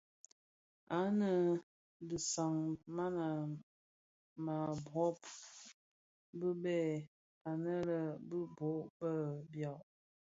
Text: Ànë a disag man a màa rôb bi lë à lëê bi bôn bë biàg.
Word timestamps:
Ànë 1.01 1.27
a 1.33 1.37
disag 2.09 2.77
man 2.95 3.15
a 3.29 3.31
màa 4.45 4.69
rôb 4.91 5.17
bi 6.39 6.49
lë 6.63 6.75
à 7.49 7.51
lëê 7.63 7.99
bi 8.27 8.37
bôn 8.55 8.79
bë 8.97 9.11
biàg. 9.51 9.79